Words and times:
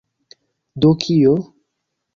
Do 0.85 0.91
kio?! 1.05 1.37